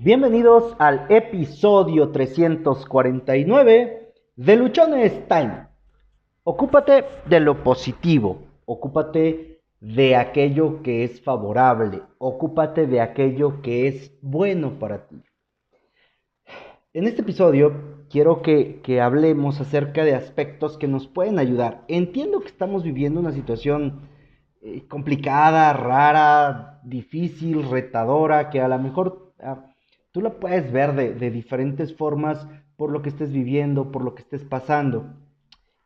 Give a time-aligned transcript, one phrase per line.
[0.00, 5.66] Bienvenidos al episodio 349 de Luchones Time.
[6.44, 14.16] Ocúpate de lo positivo, ocúpate de aquello que es favorable, ocúpate de aquello que es
[14.22, 15.20] bueno para ti.
[16.92, 21.82] En este episodio quiero que, hablemos acerca de aspectos que nos pueden ayudar.
[21.88, 24.08] Entiendo que estamos viviendo una situación
[24.62, 29.64] eh, complicada, rara, difícil, retadora, que a lo mejor ah,
[30.12, 34.22] tú la puedes ver de, diferentes formas por lo que estés viviendo, por lo que
[34.22, 35.14] estés pasando.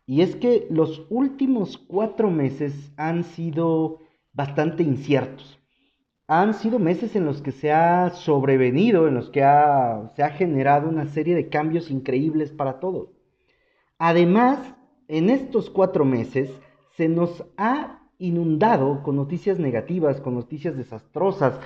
[0.07, 4.01] Y es que los últimos cuatro meses han sido
[4.33, 5.59] bastante inciertos.
[6.27, 10.89] Han sido meses en los que se ha sobrevenido, en los que se ha generado
[10.89, 13.11] una serie de cambios increíbles para todos.
[13.98, 14.59] Además,
[15.09, 16.51] en estos cuatro meses
[16.97, 21.59] se nos ha inundado con noticias negativas, con noticias desastrosas,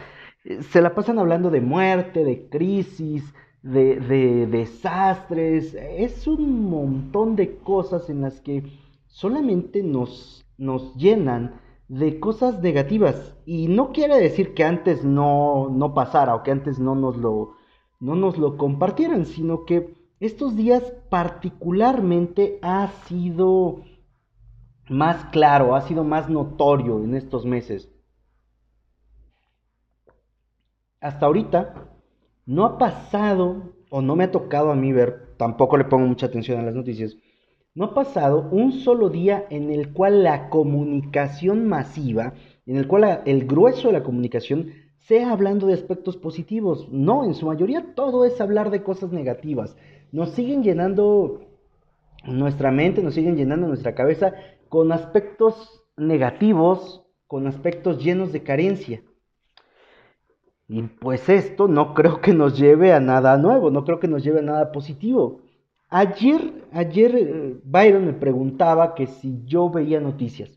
[0.61, 5.75] se la pasan hablando de muerte, de crisis, de, desastres.
[5.75, 8.65] Es un montón de cosas en las que
[9.07, 13.37] solamente nos, nos llenan de cosas negativas.
[13.45, 17.55] Y no quiere decir que antes no, no pasara o que antes no nos, lo,
[17.99, 23.83] no nos lo compartieran, sino que estos días particularmente ha sido
[24.89, 27.91] más claro, ha sido más notorio en estos meses
[31.01, 31.89] hasta ahorita
[32.47, 36.27] no ha pasado, o no me ha tocado a mí ver, tampoco le pongo mucha
[36.27, 37.17] atención a las noticias,
[37.75, 42.33] no ha pasado un solo día en el cual la comunicación masiva,
[42.65, 46.89] en el cual el grueso de la comunicación sea hablando de aspectos positivos.
[46.91, 49.77] No, en su mayoría todo es hablar de cosas negativas.
[50.11, 51.43] Nos siguen llenando
[52.25, 54.33] nuestra mente, nos siguen llenando nuestra cabeza
[54.71, 59.03] con aspectos negativos, con aspectos llenos de carencia.
[60.69, 64.25] Y pues esto no creo que nos lleve a nada nuevo, no creo que nos
[64.25, 65.41] lleve a nada positivo.
[65.89, 70.51] Ayer, ayer eh, Byron me preguntaba que si yo veía noticias.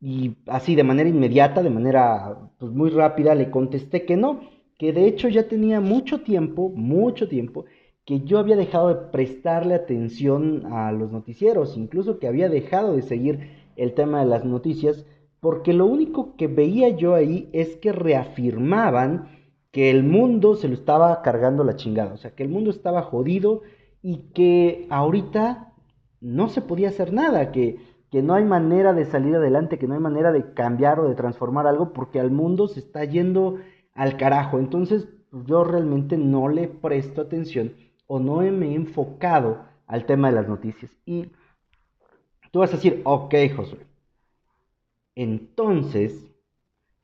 [0.00, 4.40] Y así de manera inmediata, de manera pues, muy rápida, le contesté que no,
[4.78, 7.64] que de hecho ya tenía mucho tiempo, mucho tiempo,
[8.04, 13.02] que yo había dejado de prestarle atención a los noticieros, incluso que había dejado de
[13.02, 15.06] seguir el tema de las noticias,
[15.40, 19.35] porque lo único que veía yo ahí es que reafirmaban
[19.76, 23.02] que el mundo se lo estaba cargando la chingada, o sea, que el mundo estaba
[23.02, 23.60] jodido
[24.00, 25.74] y que ahorita
[26.22, 27.76] no se podía hacer nada, que,
[28.10, 31.14] que no hay manera de salir adelante, que no hay manera de cambiar o de
[31.14, 33.58] transformar algo porque al mundo se está yendo
[33.92, 34.58] al carajo.
[34.58, 35.08] Entonces
[35.44, 37.74] yo realmente no le presto atención
[38.06, 40.90] o no me he enfocado al tema de las noticias.
[41.04, 41.32] Y
[42.50, 43.80] tú vas a decir, ok, Josué,
[45.14, 46.24] entonces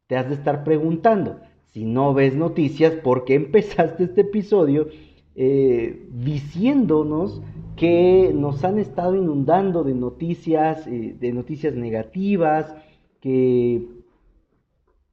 [0.06, 1.38] te has de estar preguntando,
[1.72, 4.88] si no ves noticias, ¿por qué empezaste este episodio
[5.34, 7.40] eh, diciéndonos
[7.76, 12.74] que nos han estado inundando de noticias, eh, de noticias negativas,
[13.20, 13.88] que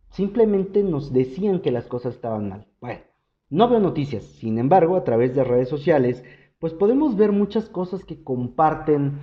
[0.10, 2.68] simplemente nos decían que las cosas estaban mal?
[2.82, 3.00] Bueno,
[3.50, 6.24] no veo noticias, sin embargo, a través de redes sociales,
[6.60, 9.14] pues podemos ver muchas cosas que comparten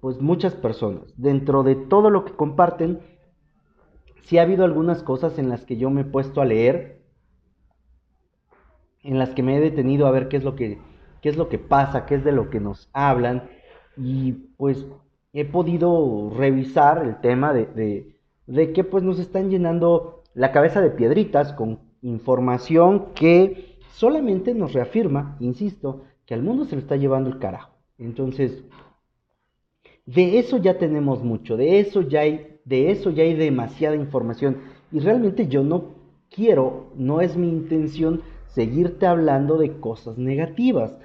[0.00, 1.12] pues muchas personas.
[1.16, 3.00] Dentro de todo lo que comparten,
[4.28, 7.00] sí ha habido algunas cosas en las que yo me he puesto a leer,
[9.02, 10.78] en las que me he detenido a ver qué es lo que,
[11.22, 13.48] qué es lo que pasa, qué es de lo que nos hablan,
[13.96, 14.86] y pues
[15.32, 18.12] he podido revisar el tema de,
[18.46, 24.74] de, que pues nos están llenando la cabeza de piedritas con información que solamente nos
[24.74, 27.72] reafirma, insisto, que al mundo se le está llevando el carajo.
[27.96, 28.62] Entonces,
[30.04, 34.58] de eso ya tenemos mucho, de eso ya hay de eso ya hay demasiada información
[34.92, 35.94] y realmente yo no
[36.30, 40.98] quiero, no es mi intención seguirte hablando de cosas negativas.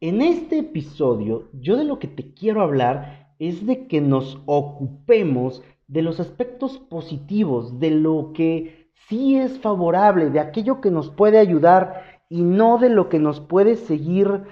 [0.00, 5.62] En este episodio yo de lo que te quiero hablar es de que nos ocupemos
[5.88, 11.38] de los aspectos positivos, de lo que sí es favorable, de aquello que nos puede
[11.38, 14.44] ayudar y no de lo que nos puede seguir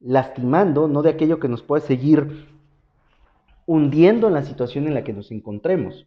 [0.00, 2.51] lastimando, no de aquello que nos puede seguir
[3.72, 6.06] hundiendo en la situación en la que nos encontremos.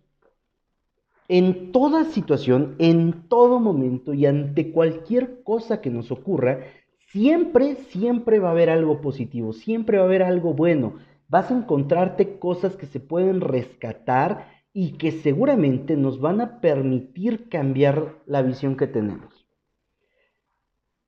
[1.28, 6.60] En toda situación, en todo momento y ante cualquier cosa que nos ocurra,
[7.08, 10.98] siempre, siempre va a haber algo positivo, siempre va a haber algo bueno.
[11.28, 17.50] Vas a encontrarte cosas que se pueden rescatar y que seguramente nos van a permitir
[17.50, 19.48] cambiar la visión que tenemos.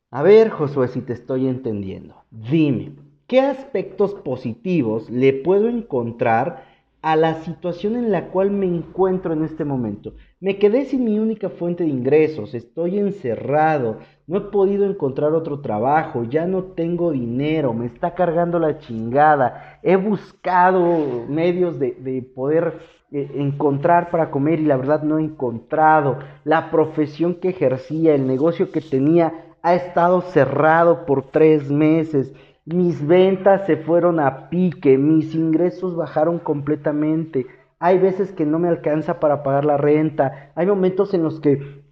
[0.10, 2.24] A ver, Josué, si te estoy entendiendo.
[2.32, 2.96] Dime,
[3.28, 6.64] ¿Qué aspectos positivos le puedo encontrar
[7.02, 10.14] a la situación en la cual me encuentro en este momento?
[10.40, 13.98] Me quedé sin mi única fuente de ingresos, estoy encerrado,
[14.28, 19.80] no he podido encontrar otro trabajo, ya no tengo dinero, me está cargando la chingada,
[19.84, 22.80] he buscado medios de, poder
[23.12, 28.26] eh, encontrar para comer y la verdad no he encontrado, la profesión que ejercía, el
[28.26, 32.32] negocio que tenía ha estado cerrado por tres meses,
[32.68, 37.48] mis ventas se fueron a pique, mis ingresos bajaron completamente
[37.80, 41.84] hay veces que no me alcanza para pagar la renta, hay momentos en los que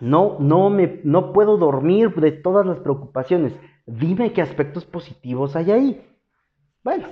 [0.00, 3.52] no, no, me, no puedo dormir de todas las preocupaciones.
[3.86, 6.06] Dime qué aspectos positivos hay ahí.
[6.82, 7.08] Bueno,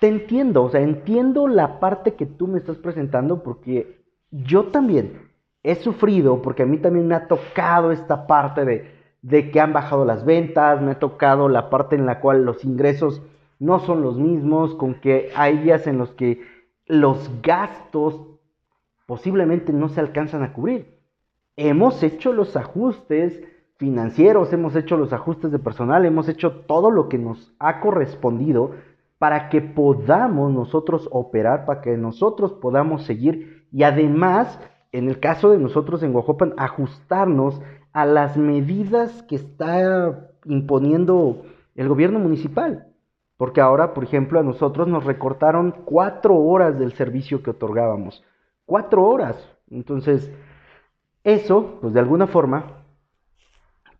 [0.00, 5.30] te entiendo, o sea, entiendo la parte que tú me estás presentando porque yo también
[5.62, 8.93] he sufrido, porque a mí también me ha tocado esta parte de,
[9.24, 12.62] de que han bajado las ventas, me ha tocado la parte en la cual los
[12.62, 13.22] ingresos
[13.58, 16.42] no son los mismos, con que hay días en los que
[16.84, 18.20] los gastos
[19.06, 20.98] posiblemente no se alcanzan a cubrir.
[21.56, 23.40] Hemos hecho los ajustes
[23.78, 28.72] financieros, hemos hecho los ajustes de personal, hemos hecho todo lo que nos ha correspondido
[29.16, 34.60] para que podamos nosotros operar, para que nosotros podamos seguir y además,
[34.92, 37.62] en el caso de nosotros en Guajopan, ajustarnos
[37.94, 41.46] a las medidas que está imponiendo
[41.76, 42.88] el gobierno municipal.
[43.36, 48.22] Porque ahora, por ejemplo, a nosotros nos recortaron cuatro horas del servicio que otorgábamos.
[48.66, 49.36] Cuatro horas.
[49.70, 50.30] Entonces,
[51.22, 52.84] eso, pues de alguna forma,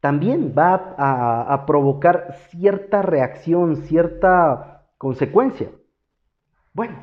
[0.01, 5.71] también va a, provocar cierta reacción, cierta consecuencia.
[6.75, 6.97] Bueno,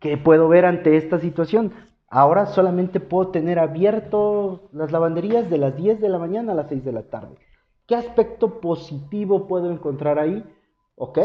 [0.00, 1.72] ¿qué puedo ver ante esta situación?
[2.10, 6.68] Ahora solamente puedo tener abierto las lavanderías de las 10 de la mañana a las
[6.68, 7.36] 6 de la tarde.
[7.86, 10.42] ¿Qué aspecto positivo puedo encontrar ahí?
[10.96, 11.18] Ok,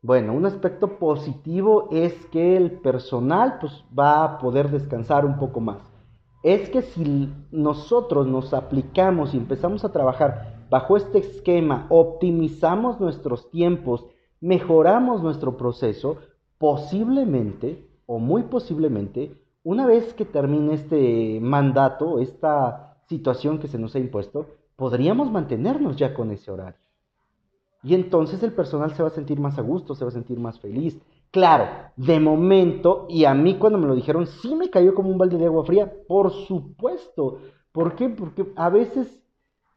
[0.00, 5.60] bueno, un aspecto positivo es que el personal pues, va a poder descansar un poco
[5.60, 5.82] más.
[6.42, 13.50] Es que si nosotros nos aplicamos y empezamos a trabajar bajo este esquema, optimizamos nuestros
[13.50, 14.04] tiempos,
[14.40, 16.16] mejoramos nuestro proceso,
[16.58, 23.94] posiblemente o muy posiblemente, una vez que termine este mandato, esta situación que se nos
[23.94, 26.80] ha impuesto, podríamos mantenernos ya con ese horario.
[27.82, 30.38] Y entonces el personal se va a sentir más a gusto, se va a sentir
[30.38, 31.00] más feliz.
[31.30, 31.66] Claro,
[31.96, 35.38] de momento, y a mí cuando me lo dijeron, sí me cayó como un balde
[35.38, 37.38] de agua fría, por supuesto.
[37.72, 38.08] ¿Por qué?
[38.08, 39.22] Porque a veces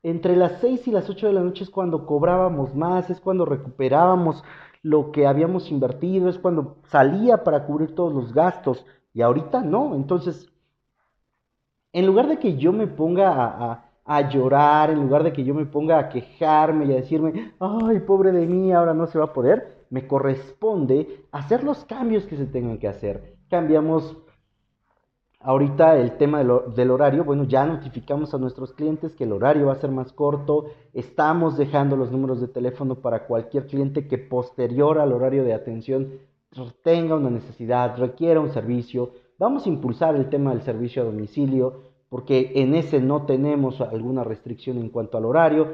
[0.03, 3.43] entre las 6 y las 8 de la noche es cuando cobrábamos más, es cuando
[3.43, 4.43] recuperábamos
[4.83, 8.85] lo que habíamos invertido, es cuando salía para cubrir todos los gastos.
[9.15, 9.95] Y ahorita no.
[9.95, 10.47] Entonces,
[11.91, 15.55] en lugar de que yo me ponga a a llorar, en lugar de que yo
[15.55, 19.25] me ponga a quejarme y a decirme, ay, pobre de mí, ahora no se va
[19.25, 23.35] a poder, me corresponde hacer los cambios que se tengan que hacer.
[23.49, 24.15] Cambiamos
[25.39, 29.73] ahorita el tema del, horario, bueno, ya notificamos a nuestros clientes que el horario va
[29.73, 34.99] a ser más corto, estamos dejando los números de teléfono para cualquier cliente que posterior
[34.99, 36.19] al horario de atención
[36.83, 41.81] tenga una necesidad, requiera un servicio, vamos a impulsar el tema del servicio a domicilio,
[42.09, 45.67] porque en ese no tenemos alguna restricción en cuanto al horario.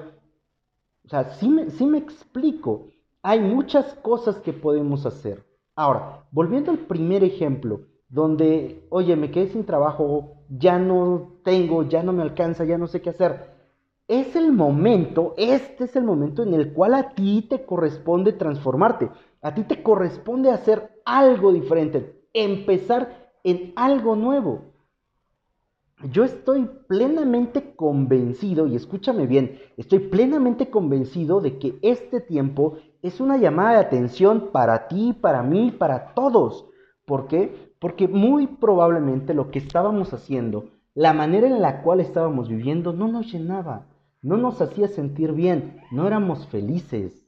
[1.06, 2.88] O sea, sí me, me explico.
[3.22, 5.46] Hay muchas cosas que podemos hacer.
[5.76, 12.04] Ahora, volviendo al primer ejemplo, donde, oye, me quedé sin trabajo, ya no tengo, ya
[12.04, 13.52] no me alcanza, ya no sé qué hacer.
[14.08, 19.10] Es el momento, este es el momento en el cual a ti te corresponde transformarte.
[19.42, 24.72] A ti te corresponde hacer algo diferente, empezar en algo nuevo
[26.10, 33.20] yo estoy plenamente convencido, y escúchame bien, estoy plenamente convencido de que este tiempo es
[33.20, 36.66] una llamada de atención para ti, para mí, para todos.
[37.06, 37.74] ¿Por qué?
[37.80, 43.08] Porque muy probablemente lo que estábamos haciendo, la manera en la cual estábamos viviendo, no
[43.08, 43.86] nos llenaba,
[44.22, 47.21] no nos hacía sentir bien, no éramos felices.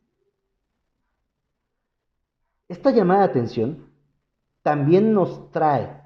[2.68, 3.90] Esta llamada de atención
[4.62, 6.02] también nos trae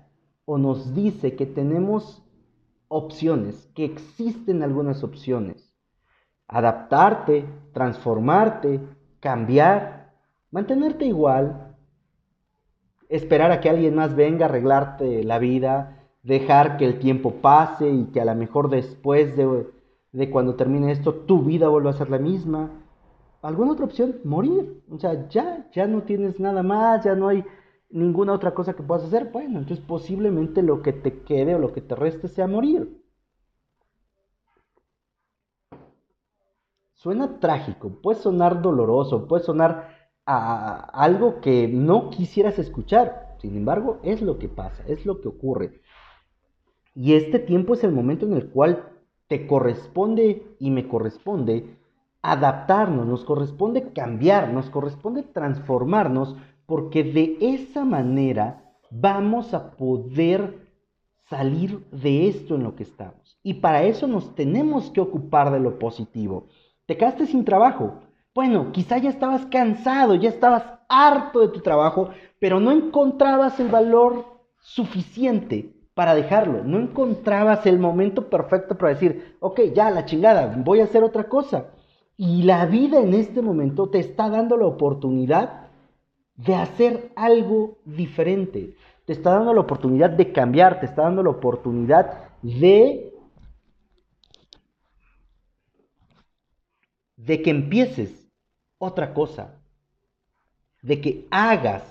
[0.45, 2.23] o nos dice que tenemos
[2.87, 5.73] opciones, que existen algunas opciones.
[6.47, 8.79] Adaptarte, transformarte,
[9.19, 10.13] cambiar,
[10.51, 11.75] mantenerte igual,
[13.09, 17.89] esperar a que alguien más venga a arreglarte la vida, dejar que el tiempo pase
[17.89, 19.67] y que a lo mejor después de,
[20.11, 22.71] de cuando termine esto tu vida vuelva a ser la misma.
[23.47, 24.19] ¿Alguna otra opción?
[24.25, 24.83] Morir.
[24.91, 27.45] O sea, ya, ya no tienes nada más, ya no hay
[27.89, 31.71] ninguna otra cosa que puedas hacer, bueno, entonces posiblemente lo que te quede o lo
[31.71, 33.01] que te reste sea morir.
[36.95, 43.37] Suena trágico, puede sonar doloroso, puede sonar a algo que no quisieras escuchar.
[43.39, 45.79] Sin embargo, es lo que pasa, es lo que ocurre.
[46.93, 48.89] Y este tiempo es el momento en el cual
[49.27, 51.76] te corresponde y me corresponde
[52.31, 60.67] adaptarnos, nos corresponde cambiar, nos corresponde transformarnos, porque de esa manera vamos a poder
[61.29, 63.39] salir de esto en lo que estamos.
[63.43, 66.47] Y para eso nos tenemos que ocupar de lo positivo.
[66.85, 68.01] Te quedaste sin trabajo.
[68.35, 73.69] Bueno, quizá ya estabas cansado, ya estabas harto de tu trabajo, pero no encontrabas el
[73.69, 74.25] valor
[74.59, 76.63] suficiente para dejarlo.
[76.65, 81.29] No encontrabas el momento perfecto para decir, ok, ya la chingada, voy a hacer otra
[81.29, 81.67] cosa.
[82.17, 85.67] Y la vida en este momento te está dando la oportunidad
[86.35, 88.75] de hacer algo diferente.
[89.05, 93.13] Te está dando la oportunidad de cambiar, te está dando la oportunidad de
[97.17, 98.29] de que empieces
[98.77, 99.59] otra cosa,
[100.81, 101.83] de que hagas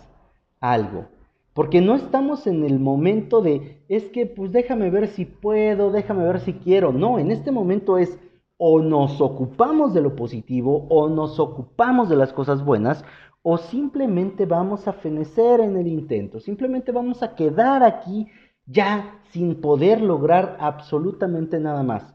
[0.61, 1.07] algo.
[1.53, 6.25] Porque no estamos en el momento de, es que pues déjame ver si puedo, déjame
[6.25, 6.93] ver si quiero.
[6.93, 8.19] No, en este momento es
[8.59, 13.05] o nos ocupamos de lo positivo o nos ocupamos de las cosas buenas
[13.43, 18.27] o simplemente vamos a fenecer en el intento, simplemente vamos a quedar aquí
[18.67, 22.15] ya sin poder lograr absolutamente nada más.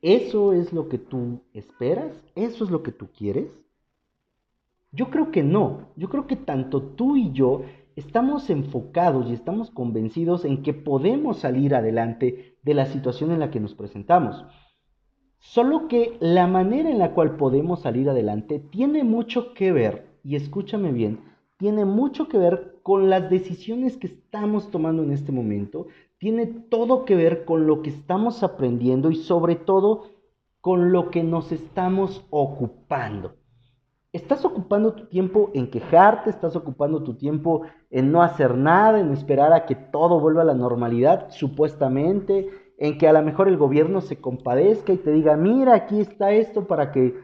[0.00, 2.12] ¿Eso es lo que tú esperas?
[2.34, 3.52] ¿Eso es lo que tú quieres?
[4.90, 5.92] Yo creo que no.
[5.96, 7.62] Yo creo que tanto tú y yo
[7.94, 13.50] estamos enfocados y estamos convencidos en que podemos salir adelante de la situación en la
[13.50, 14.44] que nos presentamos.
[15.44, 20.36] Solo que la manera en la cual podemos salir adelante tiene mucho que ver, y
[20.36, 21.18] escúchame bien,
[21.56, 27.04] tiene mucho que ver con las decisiones que estamos tomando en este momento, tiene todo
[27.04, 30.04] que ver con lo que estamos aprendiendo y sobre todo
[30.60, 33.34] con lo que nos estamos ocupando.
[34.12, 39.10] Estás ocupando tu tiempo en quejarte, estás ocupando tu tiempo en no hacer nada, en
[39.10, 42.48] esperar a que todo vuelva a la normalidad, supuestamente,
[42.82, 46.32] en que a lo mejor el gobierno se compadezca y te diga, mira, aquí está
[46.32, 47.14] esto para que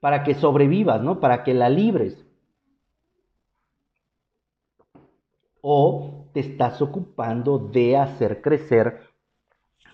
[0.00, 1.20] para que sobrevivas, ¿no?
[1.20, 2.26] Para que la libres.
[5.60, 9.02] O te estás ocupando de hacer crecer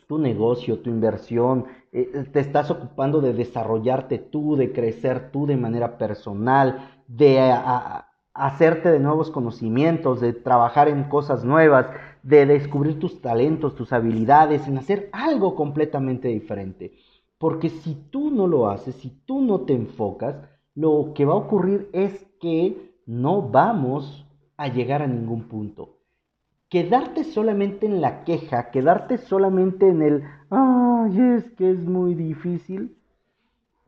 [0.06, 5.58] tu negocio, tu inversión, eh, te estás ocupando de desarrollarte tú, de crecer tú de
[5.58, 7.38] manera personal, de
[8.34, 11.87] hacerte de nuevos conocimientos, de trabajar en cosas nuevas,
[12.22, 16.94] de descubrir tus talentos, tus habilidades, en hacer algo completamente diferente.
[17.38, 20.37] Porque si tú no lo haces, si tú no te enfocas,
[20.75, 26.00] lo que va a ocurrir es que no vamos a llegar a ningún punto
[26.70, 32.96] quedarte solamente en la queja, quedarte solamente en el, ay, es que es muy difícil,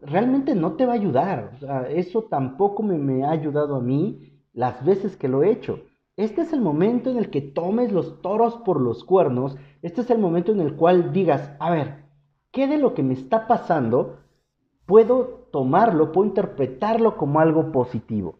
[0.00, 1.52] realmente no te va a ayudar.
[1.90, 5.80] eso tampoco me, me ha ayudado a mí las veces que lo he hecho.
[6.16, 9.56] Este es el momento en el que tomes los toros por los cuernos.
[9.80, 12.04] Este es el momento en el cual digas, a ver,
[12.50, 14.18] ¿qué de lo que me está pasando
[14.84, 18.38] puedo tomarlo, puedo interpretarlo como algo positivo?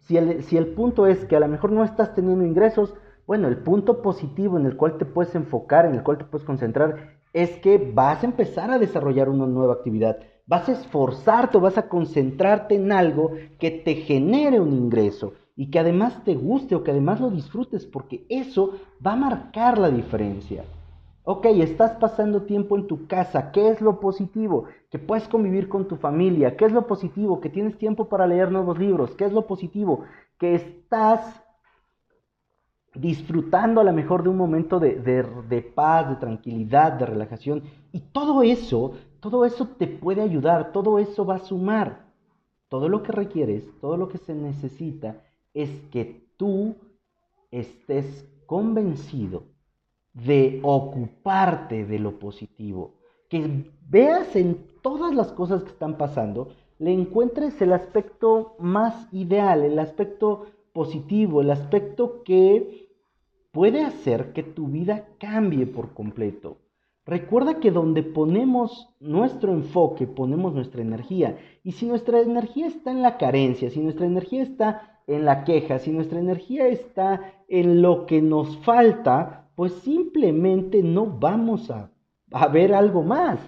[0.00, 0.16] Si
[0.56, 2.94] el, punto es que a lo mejor no estás teniendo ingresos,
[3.26, 6.46] bueno, el punto positivo en el cual te puedes enfocar, en el cual te puedes
[6.46, 10.18] concentrar, es que vas a empezar a desarrollar una nueva actividad.
[10.48, 15.70] Vas a esforzarte o vas a concentrarte en algo que te genere un ingreso y
[15.70, 18.72] que además te guste o que además lo disfrutes, porque eso
[19.06, 20.64] va a marcar la diferencia.
[21.24, 23.52] Ok, estás pasando tiempo en tu casa.
[23.52, 24.64] ¿Qué es lo positivo?
[24.90, 26.56] Que puedes convivir con tu familia.
[26.56, 27.38] ¿Qué es lo positivo?
[27.40, 29.14] Que tienes tiempo para leer nuevos libros.
[29.14, 30.04] ¿Qué es lo positivo?
[30.38, 31.44] Que estás
[32.94, 37.62] disfrutando a lo mejor de un momento de, de, paz, de tranquilidad, de relajación.
[37.92, 42.06] Y todo eso, todo eso te puede ayudar, todo eso va a sumar.
[42.68, 45.22] Todo lo que requieres, todo lo que se necesita
[45.54, 46.76] es que tú
[47.50, 49.44] estés convencido
[50.12, 52.94] de ocuparte de lo positivo,
[53.28, 56.48] que veas en todas las cosas que están pasando,
[56.78, 62.88] le encuentres el aspecto más ideal, el aspecto positivo, el aspecto que
[63.50, 66.58] puede hacer que tu vida cambie por completo.
[67.08, 71.38] Recuerda que donde ponemos nuestro enfoque, ponemos nuestra energía.
[71.64, 75.78] Y si nuestra energía está en la carencia, si nuestra energía está en la queja,
[75.78, 81.90] si nuestra energía está en lo que nos falta, pues simplemente no vamos a,
[82.52, 83.40] ver algo más.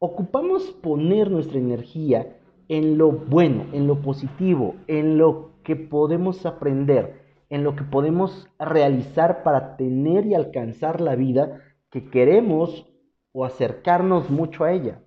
[0.00, 2.36] Ocupamos poner nuestra energía
[2.66, 8.48] en lo bueno, en lo positivo, en lo que podemos aprender, en lo que podemos
[8.58, 12.86] realizar para tener y alcanzar la vida que queremos
[13.32, 15.02] o acercarnos mucho a ella.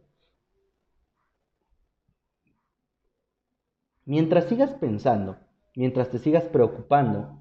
[4.06, 5.38] Mientras sigas pensando,
[5.76, 7.40] mientras te sigas preocupando,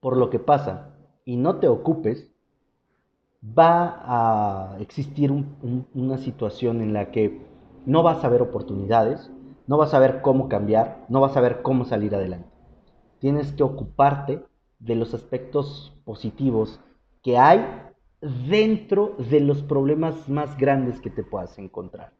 [0.00, 2.32] por lo que pasa y no te ocupes,
[3.42, 5.32] va a existir
[5.94, 7.40] una situación en la que
[7.84, 9.30] no vas a ver oportunidades,
[9.66, 12.48] no vas a ver cómo cambiar, no vas a ver cómo salir adelante.
[13.18, 14.44] Tienes que ocuparte
[14.78, 16.80] de los aspectos positivos
[17.26, 17.66] que hay
[18.48, 22.12] dentro de los problemas más grandes que te puedas encontrar.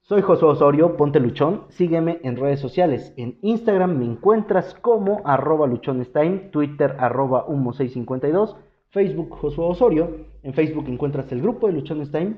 [0.00, 3.12] Soy Josué Osorio, ponte luchón, sígueme en redes sociales.
[3.18, 8.56] En Instagram me encuentras como arroba luchonestime, Twitter arroba humo652,
[8.88, 10.24] Facebook Josué Osorio.
[10.42, 12.36] En Facebook encuentras el grupo de Luchonestime.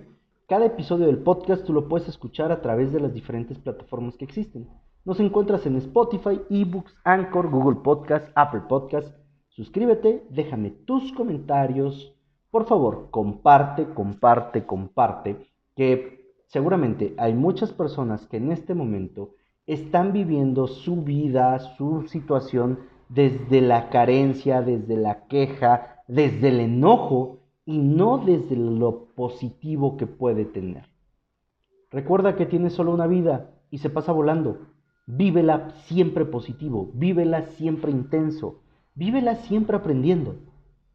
[0.48, 4.24] Cada episodio del podcast tú lo puedes escuchar a través de las diferentes plataformas que
[4.24, 4.68] existen.
[5.04, 9.27] Nos encuentras en Spotify, eBooks, Anchor, Google Podcast, Apple Podcast.
[9.58, 12.14] Suscríbete, déjame tus comentarios.
[12.50, 15.36] Por favor, comparte, comparte, comparte.
[15.76, 19.34] Que Seguramente hay muchas personas que en este momento
[19.66, 22.78] están viviendo su vida, su situación
[23.10, 30.06] desde la carencia, desde la queja, desde el enojo y no desde lo positivo que
[30.06, 30.88] puede tener.
[31.90, 34.68] Recuerda que tienes solo una vida y se pasa volando.
[35.06, 38.60] Vívela siempre positivo, vívela siempre intenso,
[38.98, 40.47] vívela siempre aprendiendo.